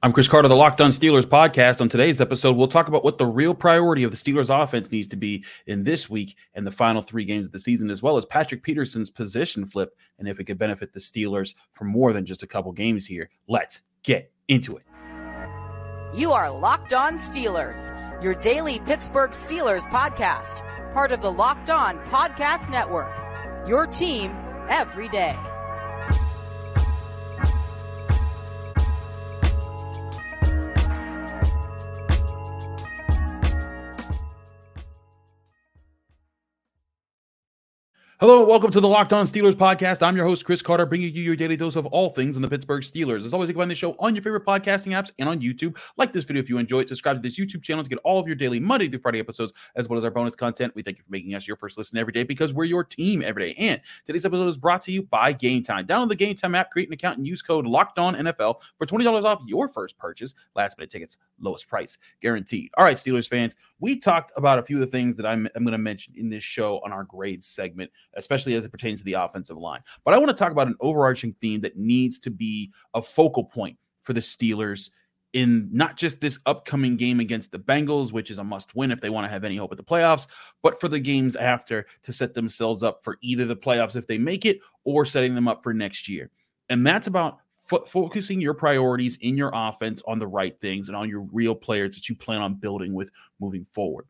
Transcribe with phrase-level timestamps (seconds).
[0.00, 1.80] I'm Chris Carter, the Locked On Steelers podcast.
[1.80, 5.08] On today's episode, we'll talk about what the real priority of the Steelers offense needs
[5.08, 8.16] to be in this week and the final three games of the season, as well
[8.16, 12.24] as Patrick Peterson's position flip and if it could benefit the Steelers for more than
[12.24, 13.28] just a couple games here.
[13.48, 14.84] Let's get into it.
[16.14, 17.92] You are Locked On Steelers,
[18.22, 20.62] your daily Pittsburgh Steelers podcast,
[20.92, 23.12] part of the Locked On Podcast Network.
[23.66, 24.30] Your team
[24.68, 25.36] every day.
[38.20, 40.02] Hello, and welcome to the Locked On Steelers podcast.
[40.02, 42.48] I'm your host, Chris Carter, bringing you your daily dose of all things in the
[42.48, 43.24] Pittsburgh Steelers.
[43.24, 45.78] As always, you can find the show on your favorite podcasting apps and on YouTube.
[45.96, 46.88] Like this video if you enjoy it.
[46.88, 49.52] Subscribe to this YouTube channel to get all of your daily Monday through Friday episodes,
[49.76, 50.74] as well as our bonus content.
[50.74, 53.22] We thank you for making us your first listen every day because we're your team
[53.22, 53.54] every day.
[53.56, 55.86] And today's episode is brought to you by Game Time.
[55.86, 58.84] Download the Game Time app, create an account, and use code Locked On NFL for
[58.84, 60.34] twenty dollars off your first purchase.
[60.56, 62.72] Last minute tickets, lowest price guaranteed.
[62.76, 65.62] All right, Steelers fans, we talked about a few of the things that I'm, I'm
[65.62, 69.04] going to mention in this show on our grades segment, especially as it pertains to
[69.04, 69.80] the offensive line.
[70.04, 73.44] But I want to talk about an overarching theme that needs to be a focal
[73.44, 74.90] point for the Steelers
[75.34, 79.00] in not just this upcoming game against the Bengals, which is a must win if
[79.00, 80.26] they want to have any hope at the playoffs,
[80.62, 84.18] but for the games after to set themselves up for either the playoffs if they
[84.18, 86.30] make it or setting them up for next year.
[86.70, 87.38] And that's about
[87.70, 91.54] f- focusing your priorities in your offense on the right things and on your real
[91.54, 94.06] players that you plan on building with moving forward.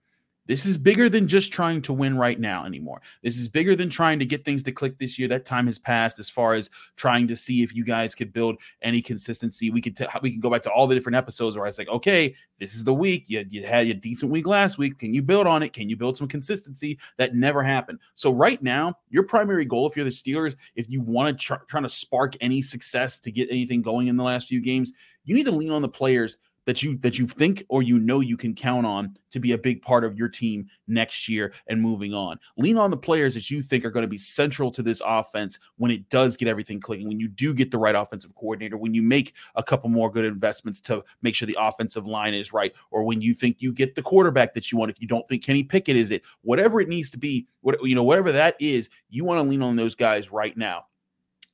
[0.48, 3.02] This is bigger than just trying to win right now anymore.
[3.22, 5.28] This is bigger than trying to get things to click this year.
[5.28, 8.56] That time has passed as far as trying to see if you guys could build
[8.80, 9.70] any consistency.
[9.70, 11.78] We could t- we can go back to all the different episodes where I was
[11.78, 13.24] like, okay, this is the week.
[13.28, 14.98] You, you had a decent week last week.
[14.98, 15.74] Can you build on it?
[15.74, 16.98] Can you build some consistency?
[17.18, 17.98] That never happened.
[18.14, 21.80] So right now, your primary goal, if you're the Steelers, if you want to try,
[21.80, 25.44] to spark any success to get anything going in the last few games, you need
[25.44, 26.38] to lean on the players
[26.68, 29.58] that you that you think or you know you can count on to be a
[29.58, 32.38] big part of your team next year and moving on.
[32.58, 35.58] Lean on the players that you think are going to be central to this offense
[35.78, 38.92] when it does get everything clicking, when you do get the right offensive coordinator, when
[38.92, 42.74] you make a couple more good investments to make sure the offensive line is right,
[42.90, 44.90] or when you think you get the quarterback that you want.
[44.90, 47.94] If you don't think Kenny Pickett is it, whatever it needs to be, what you
[47.94, 50.84] know, whatever that is, you want to lean on those guys right now.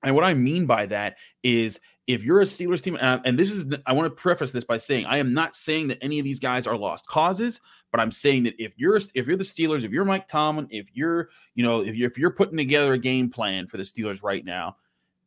[0.05, 3.51] And what I mean by that is if you're a Steelers team, and, and this
[3.51, 6.25] is, I want to preface this by saying I am not saying that any of
[6.25, 7.61] these guys are lost causes,
[7.91, 10.87] but I'm saying that if you're if you're the Steelers, if you're Mike Tomlin, if
[10.93, 14.23] you're you know if you're if you're putting together a game plan for the Steelers
[14.23, 14.77] right now,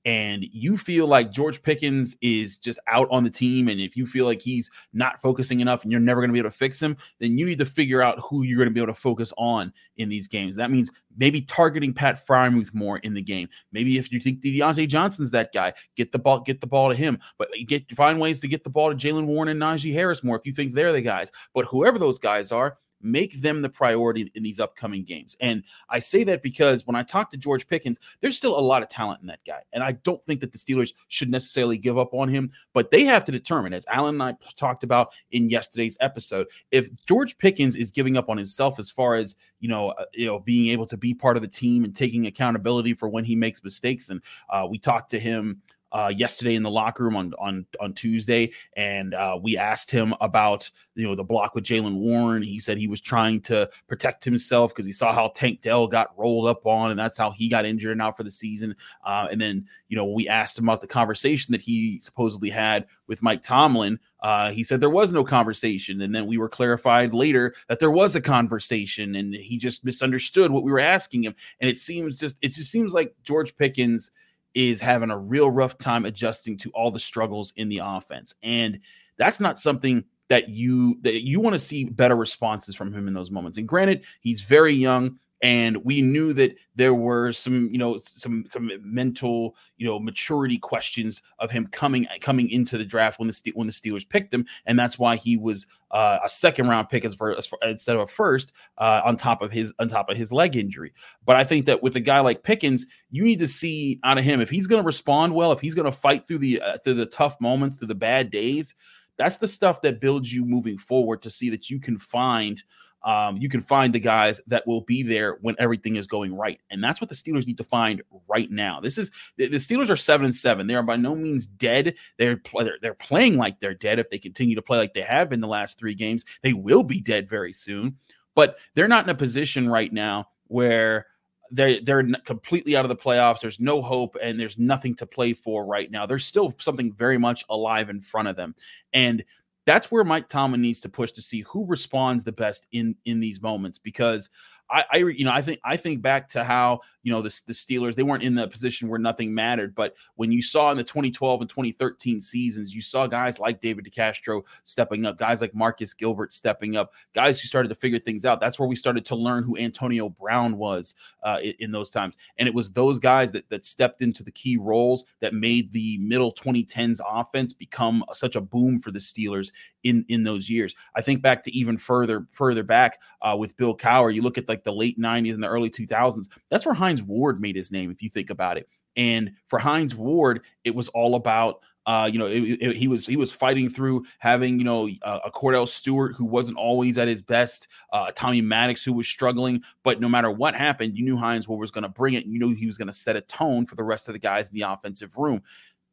[0.07, 4.07] and you feel like George Pickens is just out on the team, and if you
[4.07, 6.81] feel like he's not focusing enough and you're never going to be able to fix
[6.81, 9.34] him, then you need to figure out who you're going to be able to focus
[9.38, 10.56] on in these games.
[10.56, 13.50] That means maybe targeting Pat Freiermuth more in the game.
[13.73, 16.95] Maybe if you think Diontae Johnson's that guy, get the ball, get the ball to
[16.95, 17.19] him.
[17.38, 20.38] But get find ways to get the ball to Jaylen Warren and Najee Harris more
[20.38, 21.29] if you think they're the guys.
[21.53, 25.38] But whoever those guys are, make them the priority in these upcoming games.
[25.40, 28.81] And I say that because when I talk to George Pickens, there's still a lot
[28.81, 29.62] of talent in that guy.
[29.74, 33.03] And I don't think that the Steelers should necessarily give up on him, but they
[33.03, 37.75] have to determine, as Alan and I talked about in yesterday's episode, if George Pickens
[37.75, 40.86] is giving up on himself as far as, you know, uh, you know, being able
[40.88, 44.09] to be part of the team and taking accountability for when he makes mistakes.
[44.09, 45.62] And uh, we talked to him
[45.92, 50.14] uh, yesterday in the locker room on on on Tuesday, and uh, we asked him
[50.20, 52.44] about you know the block with Jaylen Warren.
[52.44, 56.18] He said he was trying to protect himself because he saw how Tank Dell got
[56.18, 58.75] rolled up on, and that's how he got injured and out for the season.
[59.06, 62.86] Uh, and then you know we asked him about the conversation that he supposedly had
[63.08, 64.00] with Mike Tomlin.
[64.22, 67.92] Uh, he said there was no conversation, and then we were clarified later that there
[67.92, 71.36] was a conversation, and he just misunderstood what we were asking him.
[71.62, 74.12] And it seems just it just seems like George Pickens
[74.57, 78.34] is having a real rough time adjusting to all the struggles in the offense.
[78.41, 78.79] And
[79.16, 83.13] that's not something that you that you want to see better responses from him in
[83.13, 83.59] those moments.
[83.59, 88.46] And granted, he's very young and we knew that there were some you know some
[88.50, 93.51] some mental you know maturity questions of him coming coming into the draft when the
[93.54, 97.06] when the Steelers picked him and that's why he was uh, a second round pick
[97.06, 100.31] as as instead of a first uh, on top of his on top of his
[100.31, 100.94] leg injury.
[101.25, 104.24] But I think that with a guy like Pickens you need to see out of
[104.24, 106.78] him if he's going to respond well if he's going to fight through the uh,
[106.83, 108.75] through the tough moments through the bad days
[109.18, 112.63] that's the stuff that builds you moving forward to see that you can find
[113.03, 116.59] um, you can find the guys that will be there when everything is going right.
[116.69, 118.79] And that's what the Steelers need to find right now.
[118.79, 120.67] This is the, Steelers are seven and seven.
[120.67, 121.95] They are by no means dead.
[122.17, 123.99] They're, they're they're playing like they're dead.
[123.99, 126.83] If they continue to play like they have in the last three games, they will
[126.83, 127.97] be dead very soon.
[128.35, 131.07] But they're not in a position right now where
[131.51, 133.39] they're they're completely out of the playoffs.
[133.39, 136.05] There's no hope, and there's nothing to play for right now.
[136.05, 138.55] There's still something very much alive in front of them,
[138.94, 139.23] and
[139.68, 143.19] that's where Mike Tomlin needs to push to see who responds the best in in
[143.19, 144.30] these moments because
[144.69, 147.54] I, I, you know, I think I think back to how you know the, the
[147.54, 150.83] Steelers they weren't in the position where nothing mattered, but when you saw in the
[150.83, 155.94] 2012 and 2013 seasons, you saw guys like David DeCastro stepping up, guys like Marcus
[155.94, 158.42] Gilbert stepping up, guys who started to figure things out.
[158.42, 162.18] That's where we started to learn who Antonio Brown was uh, in, in, those times,
[162.39, 166.00] and it was those guys that that stepped into the key roles that made the
[166.00, 169.54] middle 2010s offense become such a boom for the Steelers
[169.86, 170.75] in in those years.
[170.94, 174.13] I think back to even further further back uh, with Bill Cowher.
[174.13, 176.27] You look at like the late 90s and the early 2000s.
[176.50, 178.67] That's where Hines Ward made his name, if you think about it.
[178.95, 183.07] And for Hines Ward, it was all about uh, you know, it, it, he was
[183.07, 187.21] he was fighting through having you know a Kordell Stewart who wasn't always at his
[187.21, 189.63] best, uh, Tommy Maddox who was struggling.
[189.83, 192.25] But no matter what happened, you knew Hines Ward was going to bring it.
[192.25, 194.49] You knew he was going to set a tone for the rest of the guys
[194.49, 195.41] in the offensive room.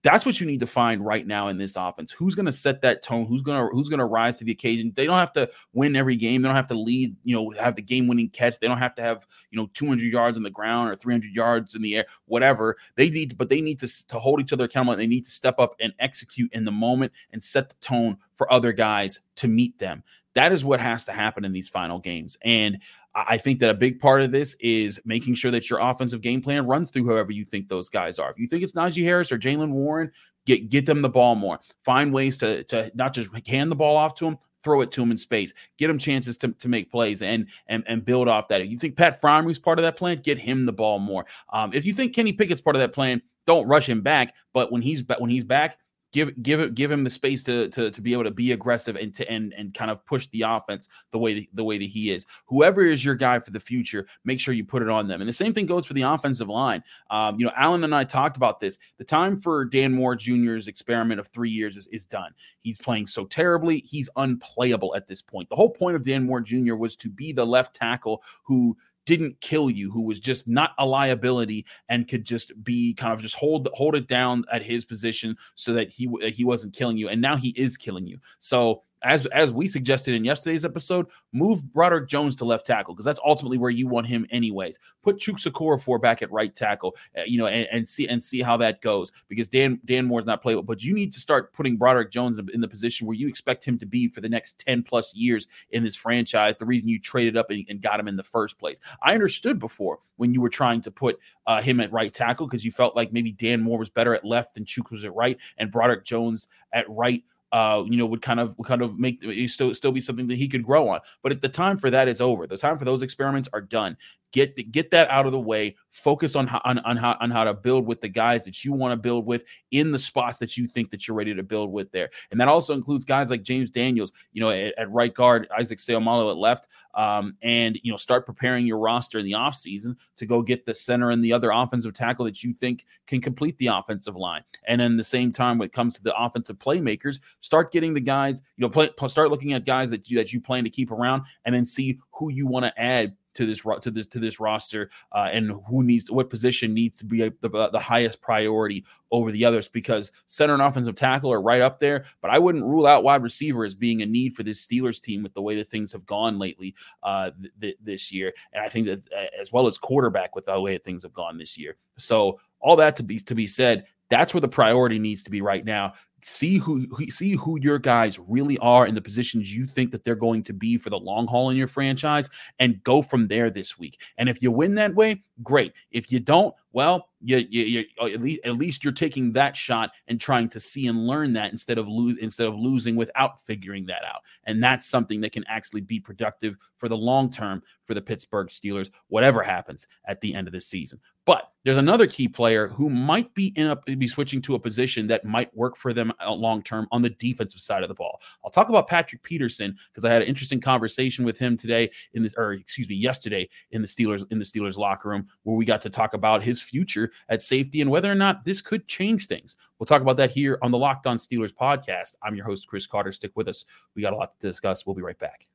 [0.04, 2.12] That's what you need to find right now in this offense.
[2.12, 3.24] Who's going to set that tone?
[3.24, 4.92] Who's going to who's going to rise to the occasion?
[4.94, 6.42] They don't have to win every game.
[6.42, 8.60] They don't have to lead, you know, have the game-winning catch.
[8.60, 11.74] They don't have to have, you know, 200 yards on the ground or 300 yards
[11.74, 12.76] in the air, whatever.
[12.96, 14.96] They need but they need to to hold each other accountable.
[14.96, 18.52] They need to step up and execute in the moment and set the tone for
[18.52, 20.02] other guys to meet them.
[20.34, 22.36] That is what has to happen in these final games.
[22.42, 22.78] And
[23.14, 26.42] I think that a big part of this is making sure that your offensive game
[26.42, 28.30] plan runs through whoever you think those guys are.
[28.30, 30.10] If you think it's Najee Harris or Jaylen Warren,
[30.46, 31.60] get get them the ball more.
[31.84, 35.00] Find ways to to not just hand the ball off to them, throw it to
[35.00, 35.54] them in space.
[35.78, 38.60] Get them chances to, to make plays and and and build off that.
[38.60, 41.24] If you think Pat is part of that plan, get him the ball more.
[41.52, 44.34] Um, if you think Kenny Pickett's part of that plan, don't rush him back.
[44.52, 45.78] But when he's when he's back,
[46.14, 49.12] give give give him the space to to to be able to be aggressive and
[49.16, 52.12] to and and kind of push the offense the way that, the way that he
[52.12, 52.24] is.
[52.46, 55.20] Whoever is your guy for the future, make sure you put it on them.
[55.20, 56.84] And the same thing goes for the offensive line.
[57.10, 58.78] Um, you know, Alan and I talked about this.
[58.98, 62.32] The time for Dan Moore Jr.'s experiment of three years is, is done.
[62.60, 65.48] He's playing so terribly, he's unplayable at this point.
[65.48, 66.76] The whole point of Dan Moore Jr.
[66.76, 70.86] was to be the left tackle who didn't kill you, who was just not a
[70.86, 75.36] liability and could just be kind of just hold hold it down at his position
[75.54, 77.08] so that he he wasn't killing you.
[77.08, 78.18] And now he is killing you.
[78.40, 83.04] So as as we suggested in yesterday's episode, move Broderick Jones to left tackle because
[83.04, 84.78] that's ultimately where you want him anyways.
[85.02, 88.40] Put Chukwuka for back at right tackle, uh, you know, and, and, see and see
[88.40, 91.76] how that goes because Dan Dan Moore's not playable, but you need to start putting
[91.76, 94.58] Broderick Jones in, in, the position where you expect him to be for the next
[94.58, 96.56] ten plus years in this franchise.
[96.56, 98.80] The reason you traded up and, and got him in the first place.
[99.02, 102.64] I understood before when you were trying to put uh, him at right tackle because
[102.64, 105.36] you felt like maybe Dan Moore was better at left and Chuk was at right,
[105.58, 107.22] and Broderick Jones at right
[107.54, 110.36] uh, you know, would kind of would kind of make still still be something that
[110.36, 110.98] he could grow on.
[111.22, 112.48] But at the time for that is over.
[112.48, 113.96] The time for those experiments are done.
[114.34, 115.76] Get get that out of the way.
[115.90, 118.72] Focus on how on, on how on how to build with the guys that you
[118.72, 121.70] want to build with in the spots that you think that you're ready to build
[121.70, 122.10] with there.
[122.32, 125.78] And that also includes guys like James Daniels, you know, at, at right guard, Isaac
[125.78, 130.26] Seumalo at left, um, and you know, start preparing your roster in the offseason to
[130.26, 133.68] go get the center and the other offensive tackle that you think can complete the
[133.68, 134.42] offensive line.
[134.66, 138.00] And then the same time, when it comes to the offensive playmakers, start getting the
[138.00, 140.90] guys, you know, play, start looking at guys that you that you plan to keep
[140.90, 144.40] around, and then see who you want to add to this to this to this
[144.40, 149.30] roster uh, and who needs what position needs to be the, the highest priority over
[149.30, 152.86] the others because center and offensive tackle are right up there but I wouldn't rule
[152.86, 155.68] out wide receiver as being a need for this Steelers team with the way that
[155.68, 157.30] things have gone lately uh,
[157.60, 158.32] th- this year.
[158.52, 161.12] And I think that uh, as well as quarterback with the way that things have
[161.12, 161.76] gone this year.
[161.98, 165.40] So all that to be to be said that's where the priority needs to be
[165.40, 165.94] right now
[166.24, 170.04] see who, who, see who your guys really are in the positions you think that
[170.04, 173.50] they're going to be for the long haul in your franchise and go from there
[173.50, 174.00] this week.
[174.16, 175.72] And if you win that way great.
[175.90, 179.56] If you don't well you, you, you uh, at least at least you're taking that
[179.56, 183.40] shot and trying to see and learn that instead of lose instead of losing without
[183.40, 187.62] figuring that out and that's something that can actually be productive for the long term
[187.86, 192.06] for the Pittsburgh Steelers whatever happens at the end of the season but there's another
[192.06, 195.76] key player who might be in a be switching to a position that might work
[195.76, 198.20] for them uh, long term on the defensive side of the ball.
[198.44, 202.22] I'll talk about Patrick Peterson because I had an interesting conversation with him today in
[202.22, 205.64] this, or excuse me, yesterday in the Steelers in the Steelers locker room where we
[205.64, 209.26] got to talk about his future at safety and whether or not this could change
[209.26, 209.56] things.
[209.78, 212.16] We'll talk about that here on the Locked On Steelers podcast.
[212.22, 213.12] I'm your host Chris Carter.
[213.12, 213.64] Stick with us.
[213.94, 214.86] We got a lot to discuss.
[214.86, 215.46] We'll be right back.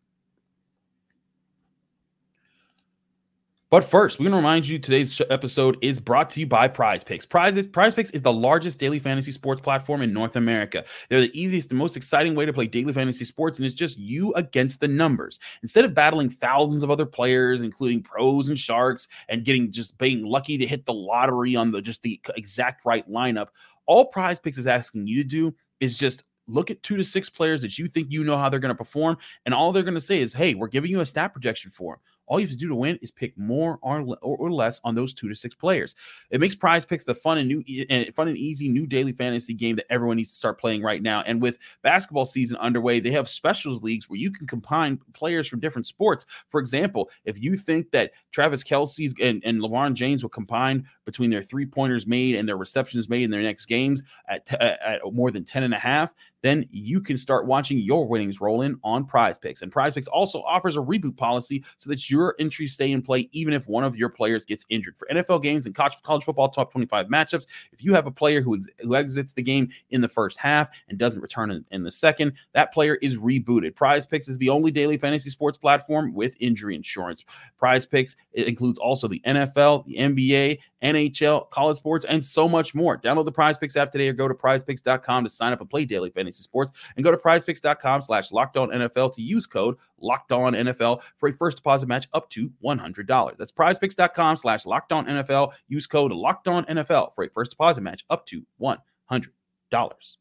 [3.72, 7.04] But first, we're going to remind you today's episode is brought to you by Prize
[7.04, 7.28] Picks.
[7.28, 10.84] Prize, Prize Picks is the largest daily fantasy sports platform in North America.
[11.08, 14.00] They're the easiest and most exciting way to play daily fantasy sports, and it's just
[14.00, 15.40] you against the numbers.
[15.62, 20.26] Instead of battling thousands of other players, including pros and sharks, and getting just being
[20.26, 23.50] lucky to hit the lottery on the just the exact right lineup,
[23.86, 27.30] all Prize Picks is asking you to do is just look at two to six
[27.30, 29.94] players that you think you know how they're going to perform, and all they're going
[29.94, 32.52] to say is, "Hey, we're giving you a stat projection for them." All you have
[32.52, 35.56] to do to win is pick more or, or less on those two to six
[35.56, 35.96] players.
[36.30, 39.54] It makes Prize Picks the fun and new and fun and easy new daily fantasy
[39.54, 41.22] game that everyone needs to start playing right now.
[41.24, 45.60] And with basketball season underway, they have specials leagues where you can combine players from
[45.60, 46.28] different sports.
[46.50, 51.32] For example, if you think that Travis Kelce's and, and LeBron James will combine between
[51.32, 55.32] their three pointers made and their receptions made in their next games at, at more
[55.32, 59.06] than 10 and a half, then you can start watching your winnings roll in on
[59.06, 59.62] Prize Picks.
[59.62, 63.30] And Prize Picks also offers a reboot policy so that your entries stay in play
[63.32, 64.96] even if one of your players gets injured.
[64.98, 68.58] For NFL games and college, football top 25 matchups, if you have a player who,
[68.58, 71.92] ex- who exits the game in the first half and doesn't return in, in the
[71.92, 73.76] second, that player is rebooted.
[73.76, 77.26] Prize Picks is the only daily fantasy sports platform with injury insurance.
[77.58, 82.98] Prize Picks includes also the NFL, the NBA, NHL, college sports, and so much more.
[82.98, 85.86] Download the Prize Picks app today or go to prizepicks.com to sign up and play
[85.86, 86.72] daily fantasy sports.
[86.96, 91.30] And go to prizepicks.com slash locked on NFL to use code locked on NFL for
[91.30, 93.38] a first deposit match up to $100.
[93.38, 95.54] That's prizepicks.com slash locked on NFL.
[95.68, 100.19] Use code locked on NFL for a first deposit match up to $100.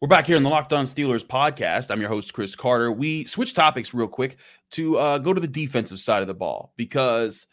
[0.00, 1.90] We're back here in the Locked On Steelers podcast.
[1.90, 2.92] I'm your host, Chris Carter.
[2.92, 4.36] We switch topics real quick
[4.70, 7.48] to uh, go to the defensive side of the ball because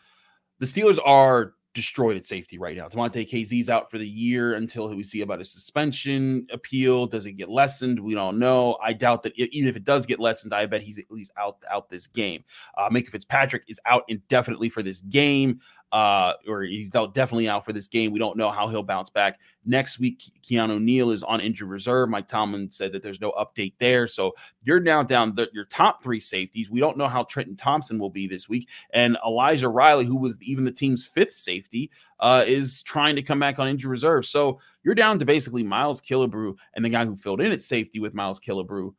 [0.60, 2.88] the Steelers are destroyed at safety right now.
[2.88, 7.08] Damontae Kazee's out for the year until we see about a suspension appeal.
[7.08, 8.00] Does it get lessened?
[8.00, 8.78] We don't know.
[8.80, 11.32] I doubt that it, even if it does get lessened, I bet he's at least
[11.38, 12.44] out out this game.
[12.78, 15.62] Uh, Fitzpatrick is out indefinitely for this game
[15.96, 18.12] uh, or he's definitely out for this game.
[18.12, 20.24] We don't know how he'll bounce back next week.
[20.44, 22.10] Keanu Neal is on injured reserve.
[22.10, 24.34] Mike Tomlin said that there's no update there, so
[24.66, 26.70] you're now down the, your top three safeties.
[26.70, 30.36] We don't know how Trenton Thompson will be this week, and Elijah Riley, who was
[30.42, 34.26] even the team's fifth safety, uh, is trying to come back on injured reserve.
[34.26, 38.02] So you're down to basically Miles Killebrew and the guy who filled in at safety
[38.02, 38.94] with Miles Killebrew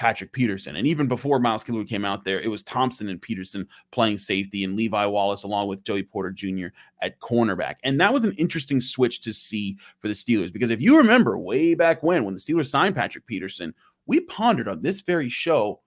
[0.00, 0.76] Patrick Peterson.
[0.76, 4.64] And even before Miles Killebrew came out there, it was Thompson and Peterson playing safety
[4.64, 6.68] and Levi Wallace along with Joey Porter Jr.
[7.02, 7.74] at cornerback.
[7.84, 11.36] And that was an interesting switch to see for the Steelers because if you remember
[11.36, 13.74] way back when, when the Steelers signed Patrick Peterson,
[14.06, 15.80] we pondered on this very show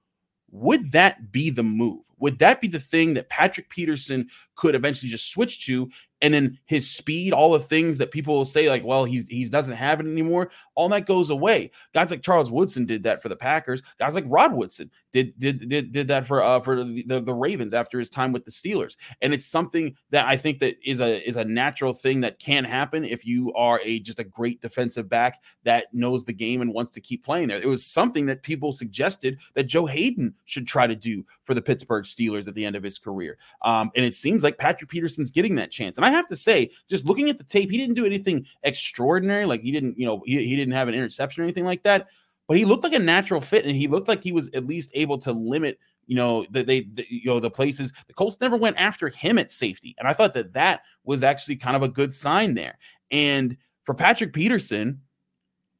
[0.51, 2.03] would that be the move?
[2.19, 5.89] Would that be the thing that Patrick Peterson could eventually just switch to
[6.23, 9.47] and then his speed, all the things that people will say, like, well, he's he
[9.49, 11.69] doesn't have it anymore, all that goes away.
[11.93, 13.83] Guys like Charles Woodson did that for the Packers.
[13.99, 17.33] Guys like Rod Woodson did did did, did that for uh for the, the, the
[17.33, 18.95] Ravens after his time with the Steelers.
[19.21, 22.63] And it's something that I think that is a is a natural thing that can
[22.63, 26.73] happen if you are a just a great defensive back that knows the game and
[26.73, 27.61] wants to keep playing there.
[27.61, 31.61] It was something that people suggested that Joe Haden should try to do for the
[31.61, 33.37] Pittsburgh Steelers at the end of his career.
[33.63, 35.97] Um, and it seems like Patrick Peterson's getting that chance.
[35.97, 39.45] And I have to say, just looking at the tape, he didn't do anything extraordinary.
[39.45, 42.07] Like he didn't, you know, he, he didn't have an interception or anything like that.
[42.47, 44.91] But he looked like a natural fit, and he looked like he was at least
[44.93, 47.93] able to limit, you know, that they, the, you know, the places.
[48.07, 51.55] The Colts never went after him at safety, and I thought that that was actually
[51.55, 52.77] kind of a good sign there.
[53.11, 53.55] And
[53.85, 54.99] for Patrick Peterson,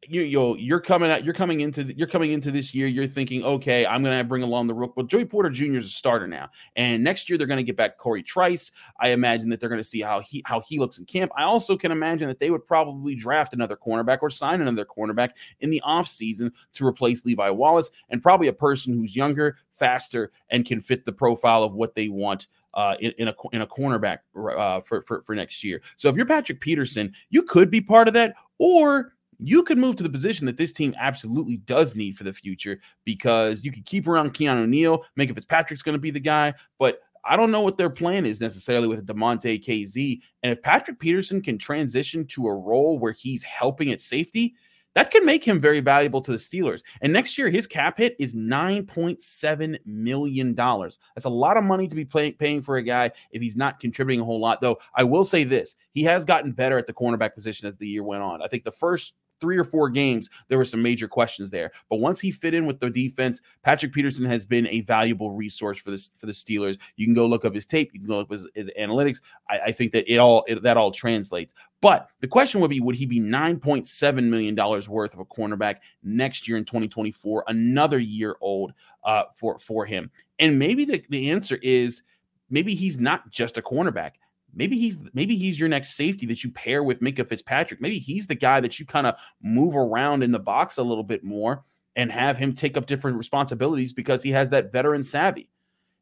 [0.08, 3.08] you you you're coming out you're coming into the, you're coming into this year you're
[3.08, 5.78] thinking okay I'm to bring along the rook well Joey Porter Jr.
[5.78, 9.50] is a starter now and next year they're to get back Corey Trice I imagine
[9.50, 12.28] that they're to see how he how he looks in camp I also can imagine
[12.28, 15.32] that they would probably draft another cornerback or sign another cornerback
[15.62, 20.66] in the offseason to replace Levi Wallace and probably a person who's younger faster and
[20.66, 24.20] can fit the profile of what they want uh, in, in, a in a cornerback
[24.36, 25.82] uh, for, for for next year.
[25.98, 29.14] So if you're Patrick Peterson, you could be part of that, or
[29.48, 32.80] you could move to the position that this team absolutely does need for the future
[33.06, 36.20] because you could keep around Keanu Neal, make if it's Patrick's going to be the
[36.20, 40.22] guy, but I don't know what their plan is necessarily with Damontae Kazee.
[40.44, 44.56] And if Patrick Peterson can transition to a role where he's helping at safety,
[44.96, 46.82] that could make him very valuable to the Steelers.
[47.02, 50.54] And next year, his cap hit is $9.7 million.
[50.54, 53.80] That's a lot of money to be pay- paying for a guy if he's not
[53.80, 54.62] contributing a whole lot.
[54.62, 57.88] Though I will say this he has gotten better at the cornerback position as the
[57.88, 58.42] year went on.
[58.42, 61.74] I think the first three or four games, there were some major questions there.
[61.90, 65.78] But once he fit in with the defense, Patrick Peterson has been a valuable resource
[65.78, 66.80] for this for the Steelers.
[66.96, 69.20] You can go look up his tape, you can go look up his, his analytics.
[69.50, 71.54] I, I, think that it all it, that all translates.
[71.82, 75.20] But the question would be, would he be nine point seven million dollars worth of
[75.20, 78.72] a cornerback next year in 2024, another year old
[79.04, 80.10] uh, for for him?
[80.40, 82.02] And maybe the, the answer is
[82.50, 84.12] maybe he's not just a cornerback.
[84.54, 87.82] Maybe he's maybe he's your next safety that you pair with Minkah Fitzpatrick.
[87.82, 91.04] Maybe he's the guy that you kind of move around in the box a little
[91.04, 91.64] bit more
[91.96, 95.48] and have him take up different responsibilities because he has that veteran savvy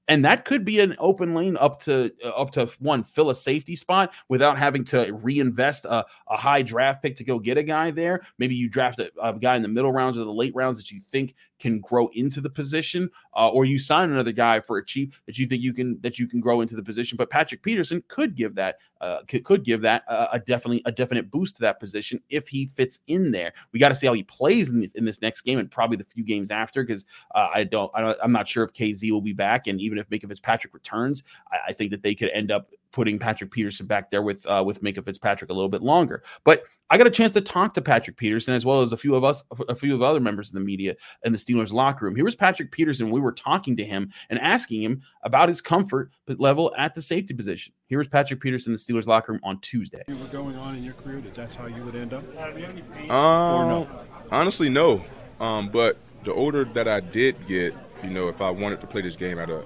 [0.07, 3.35] and that could be an open lane up to uh, up to one fill a
[3.35, 7.63] safety spot without having to reinvest a, a high draft pick to go get a
[7.63, 10.53] guy there maybe you draft a, a, guy in the middle rounds or the late
[10.55, 14.59] rounds that you think can grow into the position uh, or you sign another guy
[14.59, 17.15] for a cheap that you think you can that you can grow into the position.
[17.15, 21.31] But patrick peterson could give that uh, could, give that uh, a definitely a definite
[21.31, 23.53] boost to that position if he fits in there.
[23.71, 25.97] We got to see how he plays in this, in this next game and probably
[25.97, 29.21] the few games after because uh, I don't I I'm not sure if Kazee will
[29.21, 32.51] be back and even if Minkah Fitzpatrick returns, I, I, think that they could end
[32.51, 36.23] up putting Patrick Peterson back there with uh, with Minkah Fitzpatrick a little bit longer.
[36.43, 39.15] But I got a chance to talk to Patrick Peterson as well as a few
[39.15, 42.15] of us, a few of other members of the media in the Steelers locker room.
[42.15, 43.11] Here was Patrick Peterson.
[43.11, 47.33] We were talking to him and asking him about his comfort level at the safety
[47.33, 47.73] position.
[47.87, 50.03] Here was Patrick Peterson in the Steelers locker room on Tuesday.
[50.07, 52.23] You were going on in your career that that's how you would end up.
[52.37, 53.89] Um, no?
[54.31, 55.03] honestly, no.
[55.39, 59.01] Um, but the older that I did get, you know, if I wanted to play
[59.01, 59.65] this game at a,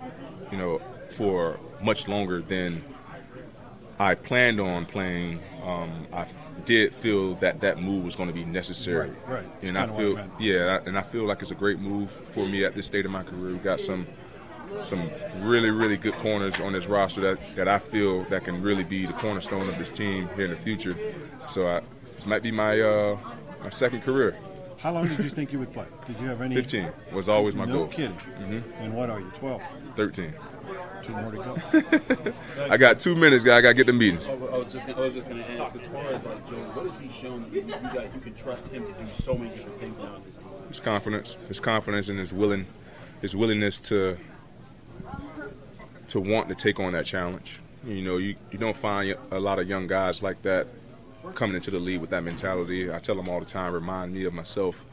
[0.52, 0.82] you know,
[1.18, 2.84] for much longer than
[3.98, 6.26] I planned on playing, um, I
[6.66, 9.10] did feel that that move was going to be necessary.
[9.10, 9.46] Right, right.
[9.62, 12.76] And I feel, yeah, and I feel like it's a great move for me at
[12.76, 13.54] this state of my career.
[13.54, 14.08] We got some
[14.82, 15.10] some
[15.42, 19.06] really, really good corners on this roster that, that I feel that can really be
[19.06, 20.98] the cornerstone of this team here in the future.
[21.48, 21.82] So I,
[22.16, 23.18] this might be my uh,
[23.64, 24.38] my second career.
[24.78, 25.86] How long did you think you would play?
[26.06, 26.56] Did you have any?
[26.56, 27.86] 15 was always my no goal.
[27.86, 28.16] No kidding.
[28.16, 28.84] Mm-hmm.
[28.84, 29.62] And what are you, 12?
[29.96, 30.34] 13.
[31.06, 32.34] Two more to go.
[32.70, 33.58] I got two minutes, guy.
[33.58, 34.28] I got to get the meetings.
[34.28, 36.90] I was just, I was just going to ask, as far as like Joe, what
[36.90, 39.56] has he shown that you, you, got, you can trust him to do so many
[39.56, 40.48] different things now in this team?
[40.68, 42.66] His confidence, his confidence, and his willing,
[43.22, 44.18] his willingness to
[46.08, 47.60] to want to take on that challenge.
[47.86, 50.68] You know, you, you don't find a lot of young guys like that
[51.34, 52.92] coming into the league with that mentality.
[52.92, 54.84] I tell them all the time, remind me of myself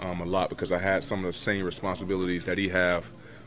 [0.00, 3.06] um, a lot because I had some of the same responsibilities that he have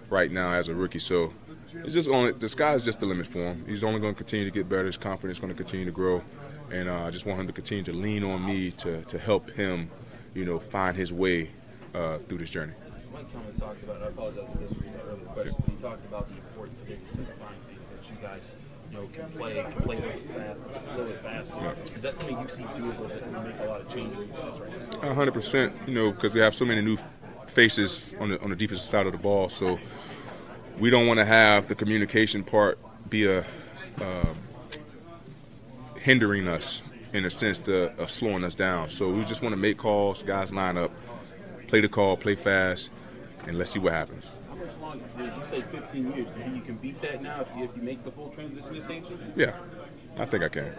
[0.10, 1.00] right now as a rookie.
[1.00, 1.34] So
[1.74, 3.66] it's just only the sky's just the limit for him.
[3.68, 4.86] He's only going to continue to get better.
[4.86, 6.24] His confidence is going to continue to grow,
[6.72, 9.50] and uh, I just want him to continue to lean on me to to help
[9.52, 9.90] him,
[10.34, 11.50] you know, find his way
[11.94, 12.74] uh, through this journey.
[13.14, 14.02] Mike Tomlin talked about.
[14.04, 14.72] I apologize for this
[15.08, 18.52] earlier question, but he talked about the importance of maybe simplifying things that you guys
[18.92, 21.56] you know, can play, can play little, fast, a little bit faster.
[21.56, 21.96] Yeah.
[21.96, 24.60] Is that something you see doable that will make a lot of changes with guys
[24.60, 25.14] right now?
[25.14, 25.74] hundred percent.
[25.88, 26.98] You know, because we have so many new
[27.48, 29.80] faces on the on the defensive side of the ball, so
[30.80, 32.78] we don't want to have the communication part
[33.10, 33.46] be a
[34.02, 34.34] uh,
[35.96, 36.82] hindering us
[37.14, 38.90] in a sense to uh, slowing us down.
[38.90, 40.92] So we just want to make calls, guys line up,
[41.68, 42.90] play the call, play fast,
[43.48, 44.32] and let's see what happens.
[44.50, 45.04] How much longer?
[45.18, 46.16] You say 15 years.
[46.16, 48.30] Do you think you can beat that now if you, if you make the full
[48.30, 49.18] transition to safety?
[49.36, 49.56] Yeah,
[50.18, 50.74] I think I can.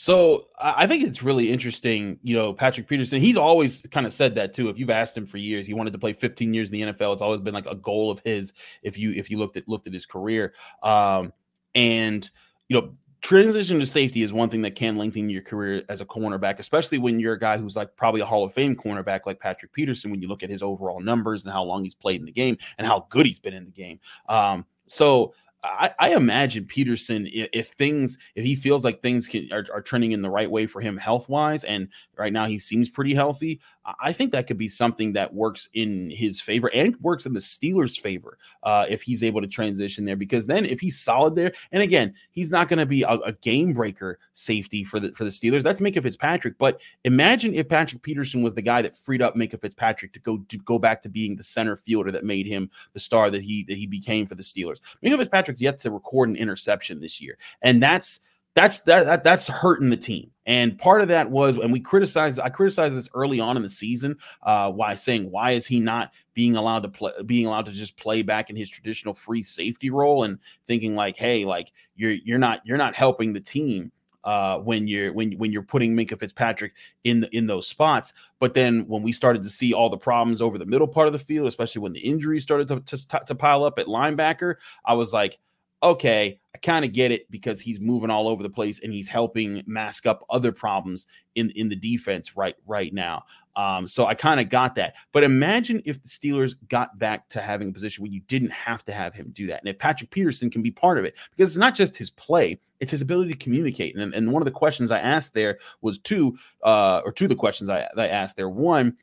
[0.00, 2.20] So I think it's really interesting.
[2.22, 4.68] You know, Patrick Peterson, he's always kind of said that too.
[4.68, 7.14] If you've asked him for years, he wanted to play 15 years in the NFL.
[7.14, 8.52] It's always been like a goal of his.
[8.84, 11.32] If you if you looked at looked at his career, um,
[11.74, 12.30] and
[12.68, 16.06] you know, transition to safety is one thing that can lengthen your career as a
[16.06, 19.40] cornerback, especially when you're a guy who's like probably a Hall of Fame cornerback like
[19.40, 20.12] Patrick Peterson.
[20.12, 22.56] When you look at his overall numbers and how long he's played in the game
[22.78, 25.34] and how good he's been in the game, um, so
[25.64, 30.12] I, I, imagine Peterson, if, things, if he feels like things can, are, are trending
[30.12, 33.60] in the right way for him health wise, and right now he seems pretty healthy,
[34.00, 37.40] I think that could be something that works in his favor and works in the
[37.40, 40.16] Steelers' favor uh, if he's able to transition there.
[40.16, 43.32] Because then, if he's solid there, and again, he's not going to be a, a,
[43.32, 45.62] game breaker safety for the for the Steelers.
[45.62, 46.58] That's Minkah Fitzpatrick.
[46.58, 50.38] But imagine if Patrick Peterson was the guy that freed up Minkah Fitzpatrick to go
[50.48, 53.64] to go back to being the center fielder that made him the star that he
[53.64, 54.80] that he became for the Steelers.
[55.02, 58.20] Minkah Fitzpatrick yet to record an interception this year, and that's
[58.54, 60.30] that's that, that, that's hurting the team.
[60.44, 63.68] And part of that was, and we criticized, I criticized this early on in the
[63.68, 67.72] season, uh, why saying why is he not being allowed to play, being allowed to
[67.72, 72.12] just play back in his traditional free safety role, and thinking like, hey, like you're
[72.12, 73.92] you're not you're not helping the team
[74.28, 78.12] uh, when you're when when you're putting Minkah Fitzpatrick in the, in those spots.
[78.40, 81.14] But then when we started to see all the problems over the middle part of
[81.14, 84.92] the field, especially when the injuries started to, to, to pile up at linebacker, I
[84.92, 85.38] was like,
[85.82, 89.08] okay, I kind of get it because he's moving all over the place and he's
[89.08, 93.24] helping mask up other problems in in the defense right right now.
[93.58, 94.94] Um, so I kind of got that.
[95.12, 98.84] But imagine if the Steelers got back to having a position where you didn't have
[98.84, 99.58] to have him do that.
[99.60, 102.60] And if Patrick Peterson can be part of it, because it's not just his play,
[102.78, 103.96] it's his ability to communicate.
[103.96, 107.30] And, and one of the questions I asked there was two, uh, or two of
[107.30, 108.48] the questions I, I asked there.
[108.48, 108.96] One,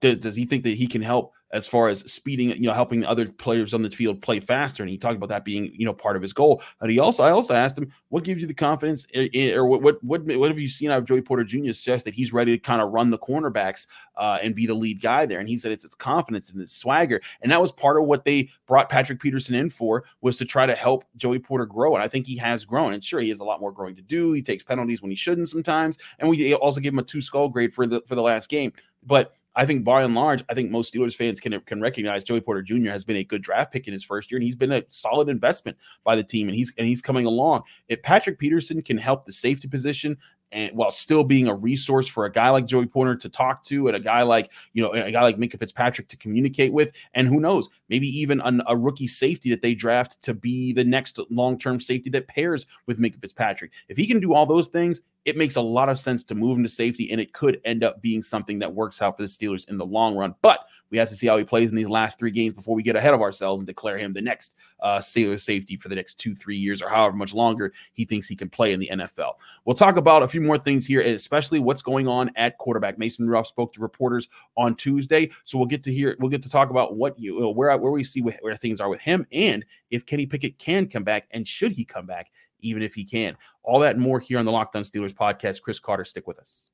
[0.00, 3.04] does, does he think that he can help as far as speeding, you know, helping
[3.04, 4.82] other players on the field play faster.
[4.82, 6.62] And he talked about that being, you know, part of his goal.
[6.80, 10.02] But he also, I also asked him, what gives you the confidence, or what what
[10.02, 11.72] what, what have you seen out of Joey Porter Jr.
[11.72, 13.86] suggest that he's ready to kind of run the cornerbacks
[14.16, 15.40] uh, and be the lead guy there?
[15.40, 18.24] And he said it's his confidence and his swagger, and that was part of what
[18.24, 21.94] they brought Patrick Peterson in for was to try to help Joey Porter grow.
[21.94, 22.94] And I think he has grown.
[22.94, 24.32] And sure, he has a lot more growing to do.
[24.32, 27.48] He takes penalties when he shouldn't sometimes, and we also give him a two skull
[27.48, 28.72] grade for the for the last game,
[29.04, 32.40] but I think by and large, I think most Steelers fans can can recognize Joey
[32.40, 32.90] Porter Jr.
[32.90, 35.28] has been a good draft pick in his first year, and he's been a solid
[35.28, 37.62] investment by the team, and he's and he's coming along.
[37.88, 40.16] If Patrick Peterson can help the safety position
[40.52, 43.88] and while still being a resource for a guy like Joey Porter to talk to,
[43.88, 47.26] and a guy like you know a guy like Minkah Fitzpatrick to communicate with, and
[47.26, 51.18] who knows, maybe even an, a rookie safety that they draft to be the next
[51.30, 53.72] long term safety that pairs with Minkah Fitzpatrick.
[53.88, 56.56] If he can do all those things, it makes a lot of sense to move
[56.56, 59.28] him to safety, and it could end up being something that works out for the
[59.28, 60.34] Steelers in the long run.
[60.42, 62.82] But we have to see how he plays in these last three games before we
[62.82, 66.18] get ahead of ourselves and declare him the next uh, Steelers safety for the next
[66.18, 69.34] two, three years, or however much longer he thinks he can play in the NFL.
[69.64, 72.98] We'll talk about a few more things here, especially what's going on at quarterback.
[72.98, 76.50] Mason Rudolph spoke to reporters on Tuesday, so we'll get to hear, we'll get to
[76.50, 80.04] talk about what you, where where we see where things are with him, and if
[80.04, 82.30] Kenny Pickett can come back, and should he come back
[82.62, 83.36] even if he can.
[83.62, 85.62] All that and more here on the Locked On Steelers podcast.
[85.62, 86.70] Chris Carter, stick with us.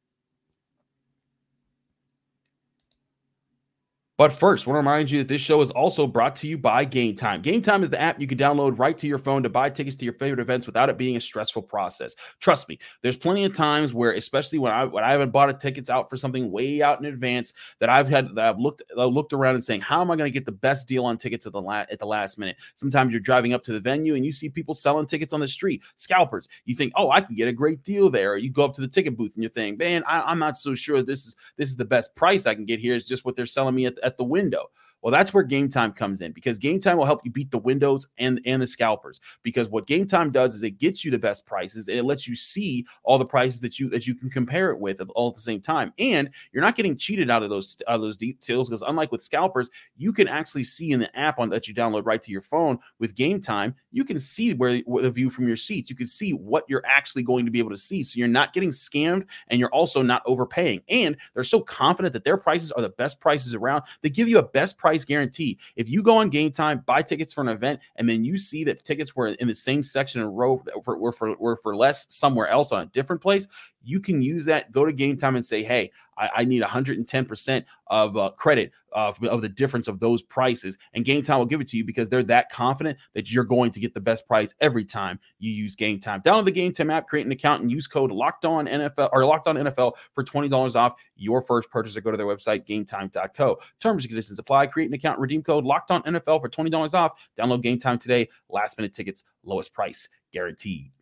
[4.18, 6.58] But first, I want to remind you that this show is also brought to you
[6.58, 7.40] by Game Time.
[7.40, 9.94] Game Time is the app you can download right to your phone to buy tickets
[9.94, 12.16] to your favorite events without it being a stressful process.
[12.40, 15.54] Trust me, there's plenty of times where, especially when I when I haven't bought a
[15.54, 19.12] tickets out for something way out in advance, that I've had that I've looked I've
[19.12, 21.46] looked around and saying, how am I going to get the best deal on tickets
[21.46, 22.56] at the la- at the last minute?
[22.74, 25.46] Sometimes you're driving up to the venue and you see people selling tickets on the
[25.46, 26.48] street, scalpers.
[26.64, 28.32] You think, oh, I can get a great deal there.
[28.32, 30.56] Or you go up to the ticket booth and you're thinking, man, I, am not
[30.56, 32.96] so sure this is this is the best price I can get here.
[32.96, 34.70] Is just what they're selling me at, at the window.
[35.02, 37.58] Well, that's where game time comes in because game time will help you beat the
[37.58, 39.20] windows and, and the scalpers.
[39.42, 42.26] Because what game time does is it gets you the best prices and it lets
[42.26, 45.34] you see all the prices that you that you can compare it with all at
[45.34, 45.92] the same time.
[45.98, 49.22] And you're not getting cheated out of those out of those details because unlike with
[49.22, 52.42] scalpers, you can actually see in the app on that you download right to your
[52.42, 55.90] phone with game time, you can see where, where the view from your seats.
[55.90, 58.02] You can see what you're actually going to be able to see.
[58.02, 60.82] So you're not getting scammed and you're also not overpaying.
[60.88, 63.84] And they're so confident that their prices are the best prices around.
[64.02, 65.58] They give you a best price price guarantee.
[65.76, 68.64] If you go on game time, buy tickets for an event, and then you see
[68.64, 72.06] that tickets were in the same section and row for, were, for, were for less
[72.08, 73.46] somewhere else on a different place,
[73.88, 74.70] you can use that.
[74.70, 79.22] Go to game time and say, hey, I, I need 110% of uh, credit of,
[79.24, 80.76] of the difference of those prices.
[80.92, 83.70] And game time will give it to you because they're that confident that you're going
[83.70, 86.20] to get the best price every time you use game time.
[86.20, 89.24] Download the game time app, create an account, and use code locked on NFL or
[89.24, 93.58] locked on NFL for $20 off your first purchase or go to their website, gametime.co.
[93.80, 94.66] Terms and conditions apply.
[94.66, 97.30] Create an account, redeem code locked on NFL for $20 off.
[97.38, 98.28] Download game time today.
[98.50, 100.92] Last minute tickets, lowest price guaranteed.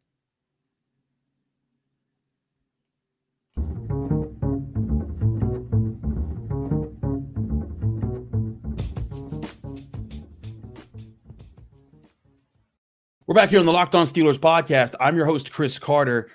[13.28, 14.94] We're back here on the Locked On Steelers podcast.
[15.00, 16.30] I'm your host, Chris Carter.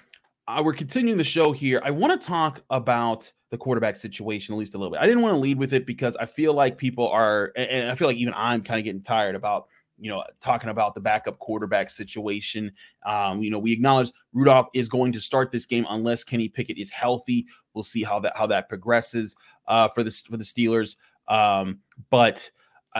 [0.46, 1.82] Uh, we're continuing the show here.
[1.86, 5.00] I want to talk about the quarterback situation at least a little bit.
[5.00, 7.96] I didn't want to lead with it because I feel like people are, and I
[7.96, 11.40] feel like even I'm kind of getting tired about, you know, talking about the backup
[11.40, 12.74] quarterback situation.
[13.06, 16.78] Um, you know, we acknowledge Rudolph is going to start this game unless Kenny Pickett
[16.78, 17.48] is healthy.
[17.74, 20.98] We'll see how that how that progresses uh, for the for the Steelers.
[21.30, 22.52] Um, but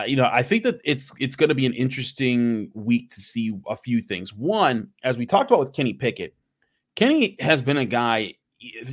[0.06, 3.52] you know, I think that it's it's going to be an interesting week to see
[3.68, 4.32] a few things.
[4.32, 6.34] One, as we talked about with Kenny Pickett,
[6.96, 8.34] Kenny has been a guy,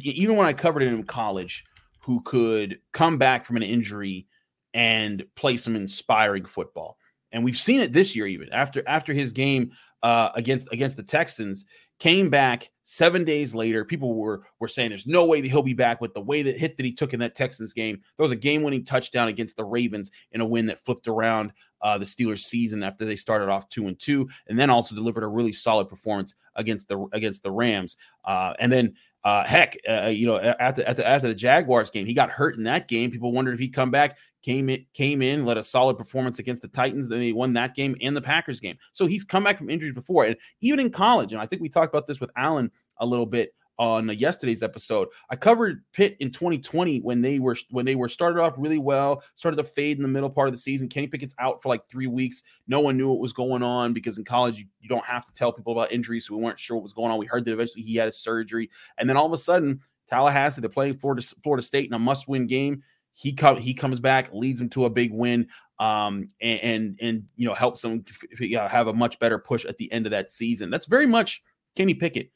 [0.02, 1.66] even when I covered him in college,
[2.02, 4.28] who could come back from an injury
[4.74, 6.98] and play some inspiring football.
[7.32, 9.72] And we've seen it this year, even after after his game
[10.04, 11.66] uh, against against the Texans,
[12.00, 13.86] came back seven days later.
[13.86, 16.58] People were were saying there's no way that he'll be back with the way that
[16.58, 18.02] hit that he took in that Texans game.
[18.18, 21.54] There was a game winning touchdown against the Ravens in a win that flipped around
[21.82, 25.24] uh, the Steelers season after they started off two and two, and then also delivered
[25.24, 27.96] a really solid performance against the against the Rams.
[28.26, 32.14] Uh, and then Uh, heck, uh, you know, at the after the Jaguars game, he
[32.14, 33.12] got hurt in that game.
[33.12, 34.18] People wondered if he'd come back.
[34.42, 37.10] Came in, came in, led a solid performance against the Titans.
[37.10, 38.78] Then he won that game and the Packers game.
[38.94, 41.34] So he's come back from injuries before, and even in college.
[41.34, 45.08] And I think we talked about this with Alan a little bit on yesterday's episode.
[45.30, 49.24] I covered Pitt in 2020 when they were when they were started off really well,
[49.36, 50.90] started to fade in the middle part of the season.
[50.90, 52.44] Kenny Pickett's out for like three weeks.
[52.68, 55.34] No one knew what was going on because in college you, you don't have to
[55.34, 57.18] tell people about injuries, so we weren't sure what was going on.
[57.18, 60.60] We heard that eventually he had a surgery, and then all of a sudden Tallahassee
[60.60, 62.84] they're playing Florida Florida State in a must-win game.
[63.14, 65.48] He come he comes back, leads them to a big win,
[65.80, 68.04] um, and, and and you know helps them
[68.54, 70.70] have a much better push at the end of that season.
[70.70, 71.42] That's very much
[71.78, 72.32] Kenny Pickett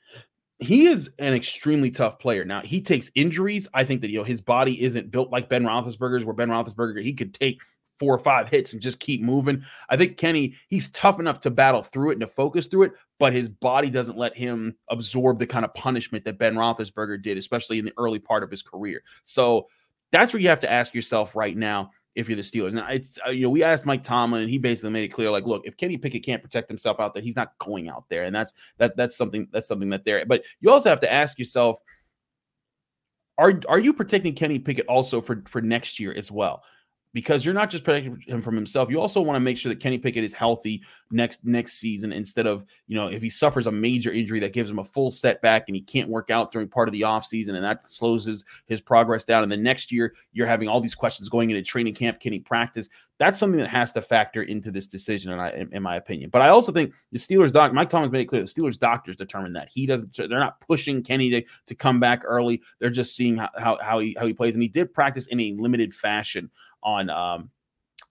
[0.60, 2.46] he is an extremely tough player.
[2.46, 3.68] Now he takes injuries.
[3.74, 7.02] I think that you know his body isn't built like Ben Roethlisberger's, where Ben Roethlisberger
[7.02, 7.62] he could take
[8.00, 9.64] four or five hits and just keep moving.
[9.90, 12.94] I think Kenny he's tough enough to battle through it and to focus through it,
[13.20, 17.38] but his body doesn't let him absorb the kind of punishment that Ben Roethlisberger did,
[17.38, 19.04] especially in the early part of his career.
[19.24, 19.68] So
[20.12, 22.74] that's where you have to ask yourself right now if you're the Steelers.
[22.74, 25.30] Now, it's uh, you know we asked Mike Tomlin, and he basically made it clear,
[25.30, 28.24] like, look, if Kenny Pickett can't protect himself out there, he's not going out there,
[28.24, 30.26] and that's that that's something that's something that there.
[30.26, 31.80] But you also have to ask yourself,
[33.38, 36.64] are are you protecting Kenny Pickett also for for next year as well?
[37.14, 39.80] Because you're not just protecting him from himself, you also want to make sure that
[39.80, 43.72] Kenny Pickett is healthy next next season instead of you know if he suffers a
[43.72, 46.88] major injury that gives him a full setback and he can't work out during part
[46.88, 49.44] of the offseason and that slows his his progress down.
[49.44, 52.40] And the next year you're having all these questions going into training camp can he
[52.40, 52.90] practice?
[53.20, 56.32] That's something that has to factor into this decision in, in, in my opinion.
[56.32, 59.18] But i also think the steelers doc mike thomas made it clear the steelers doctors
[59.18, 59.70] determined that.
[59.72, 62.62] He doesn't they're not pushing kenny to, to come back early.
[62.80, 64.56] They're just seeing how, how, how he how he plays.
[64.56, 66.50] And he did practice in a limited fashion
[66.84, 67.50] on um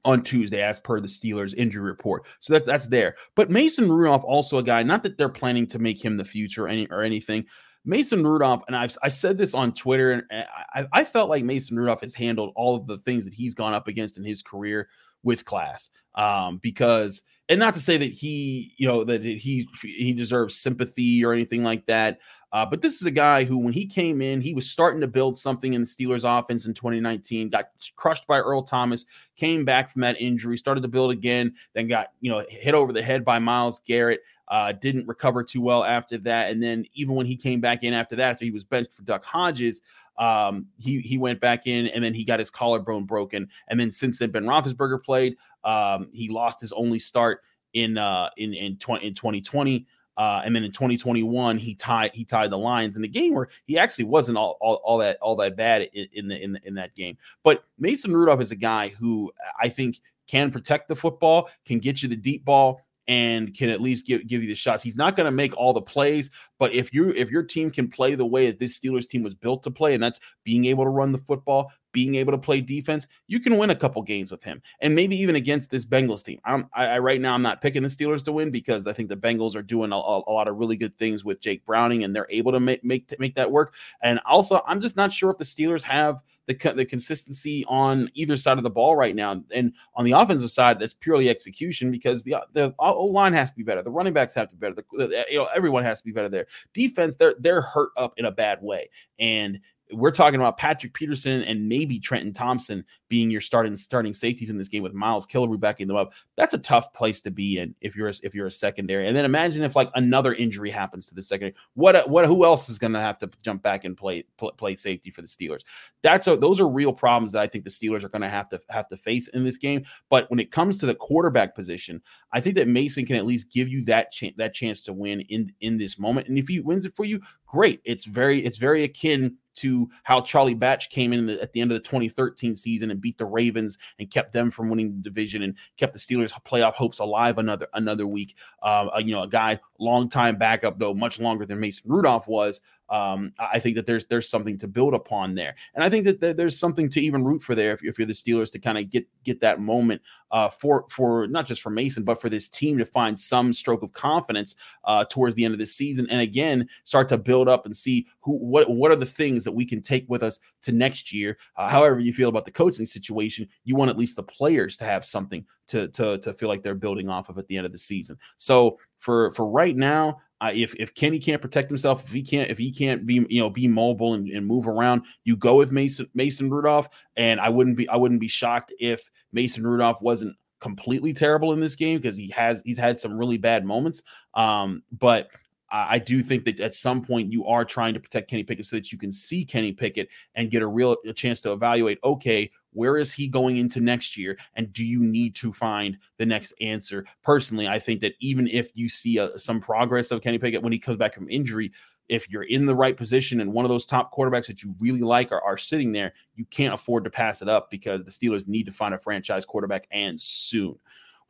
[0.04, 2.26] on Tuesday, as per the Steelers injury report.
[2.40, 3.16] So that's that's there.
[3.34, 6.64] But Mason Rudolph, also a guy, not that they're planning to make him the future
[6.64, 7.46] or any or anything.
[7.84, 11.76] Mason Rudolph, and I've I said this on Twitter, and I, I felt like Mason
[11.76, 14.88] Rudolph has handled all of the things that he's gone up against in his career
[15.22, 15.88] with class.
[16.14, 21.24] Um, because and not to say that he, you know, that he he deserves sympathy
[21.24, 22.18] or anything like that.
[22.52, 25.06] Uh, but this is a guy who, when he came in, he was starting to
[25.06, 27.48] build something in the Steelers' offense in 2019.
[27.48, 31.88] Got crushed by Earl Thomas, came back from that injury, started to build again, then
[31.88, 34.20] got you know hit over the head by Myles Garrett.
[34.48, 37.94] Uh, didn't recover too well after that, and then even when he came back in
[37.94, 39.80] after that, after he was benched for Duck Hodges,
[40.18, 43.90] um, he he went back in, and then he got his collarbone broken, and then
[43.90, 45.36] since then Ben Roethlisberger played.
[45.64, 47.40] Um, he lost his only start
[47.72, 49.86] in uh in in, 20, in 2020.
[50.16, 53.48] Uh, and then in 2021, he tied he tied the Lions in the game where
[53.64, 56.74] he actually wasn't all, all, all that all that bad in, in the in, in
[56.74, 57.16] that game.
[57.42, 62.02] But Mason Rudolph is a guy who I think can protect the football, can get
[62.02, 64.84] you the deep ball, and can at least give, give you the shots.
[64.84, 67.88] He's not going to make all the plays, but if you if your team can
[67.88, 70.84] play the way that this Steelers team was built to play, and that's being able
[70.84, 74.30] to run the football, being able to play defense, you can win a couple games
[74.30, 76.40] with him, and maybe even against this Bengals team.
[76.44, 79.08] I'm, I, I right now I'm not picking the Steelers to win because I think
[79.08, 82.14] the Bengals are doing a, a, lot of really good things with Jake Browning, and
[82.14, 83.74] they're able to make make make that work.
[84.02, 88.36] And also, I'm just not sure if the Steelers have the, the consistency on either
[88.36, 89.42] side of the ball right now.
[89.52, 93.56] And on the offensive side, that's purely execution because the the O line has to
[93.56, 96.04] be better, the running backs have to be better, the, you know everyone has to
[96.04, 96.46] be better there.
[96.74, 99.60] Defense, they're they're hurt up in a bad way, and
[99.92, 104.58] we're talking about Patrick Peterson and maybe Trenton Thompson being your starting starting safeties in
[104.58, 106.12] this game with Miles Killebrew backing them up.
[106.36, 109.06] That's a tough place to be in if you're a, if you're a secondary.
[109.06, 111.54] And then imagine if like another injury happens to the secondary.
[111.74, 115.10] What what who else is going to have to jump back and play play safety
[115.10, 115.62] for the Steelers?
[116.02, 118.48] That's a, those are real problems that I think the Steelers are going to have
[118.50, 119.84] to have to face in this game.
[120.08, 122.00] But when it comes to the quarterback position,
[122.32, 125.20] I think that Mason can at least give you that chance that chance to win
[125.22, 126.28] in in this moment.
[126.28, 127.80] And if he wins it for you, great.
[127.84, 131.76] It's very it's very akin to how Charlie Batch came in at the end of
[131.76, 135.56] the 2013 season and beat the Ravens and kept them from winning the division and
[135.76, 138.36] kept the Steelers playoff hopes alive another another week.
[138.62, 142.60] Uh, you know, a guy long time backup though, much longer than Mason Rudolph was
[142.92, 146.36] um, I think that there's there's something to build upon there, and I think that
[146.36, 148.90] there's something to even root for there if, if you're the Steelers to kind of
[148.90, 152.76] get get that moment uh, for for not just for Mason but for this team
[152.76, 156.68] to find some stroke of confidence uh, towards the end of the season, and again
[156.84, 159.80] start to build up and see who what what are the things that we can
[159.80, 161.38] take with us to next year.
[161.56, 164.84] Uh, however you feel about the coaching situation, you want at least the players to
[164.84, 167.72] have something to to to feel like they're building off of at the end of
[167.72, 168.18] the season.
[168.36, 172.50] So for for right now, uh, if if Kenny can't protect himself, if he can't
[172.50, 175.70] if he can't be you know be mobile and, and, move around, you go with
[175.70, 180.36] Mason Mason Rudolph, and I wouldn't be I wouldn't be shocked if Mason Rudolph wasn't
[180.58, 184.02] completely terrible in this game because he has he's had some really bad moments.
[184.34, 185.28] Um, but
[185.70, 188.76] I do think that at some point you are trying to protect Kenny Pickett so
[188.76, 191.98] that you can see Kenny Pickett and get a real a chance to evaluate.
[192.04, 196.26] Okay, where is he going into next year, and do you need to find the
[196.26, 197.04] next answer?
[197.22, 200.72] Personally, I think that even if you see a, some progress of Kenny Pickett when
[200.72, 201.72] he comes back from injury,
[202.08, 205.00] if you're in the right position and one of those top quarterbacks that you really
[205.00, 208.48] like are, are sitting there, you can't afford to pass it up because the Steelers
[208.48, 210.78] need to find a franchise quarterback and soon.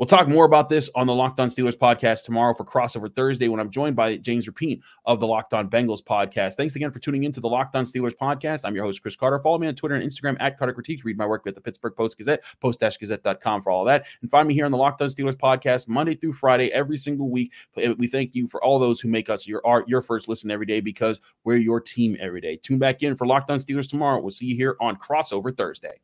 [0.03, 3.47] We'll talk more about this on the Locked On Steelers podcast tomorrow for Crossover Thursday
[3.47, 6.55] when I'm joined by James Rapien of the Locked On Bengals podcast.
[6.55, 8.63] Thanks again for tuning into the Locked On Steelers podcast.
[8.65, 9.39] I'm your host, Chris Carter.
[9.39, 11.05] Follow me on Twitter and Instagram at Carter Critiques.
[11.05, 14.07] Read my work at the Pittsburgh Post Gazette, post-gazette.com for all that.
[14.23, 17.31] And find me here on the Locked On Steelers podcast Monday through Friday every single
[17.31, 17.53] week.
[17.77, 20.67] We thank you for all those who make us your art, your first listen every
[20.67, 22.57] day because we're your team every day.
[22.57, 24.21] Tune back in for Locked On Steelers tomorrow.
[24.21, 26.01] We'll see you here on Crossover Thursday.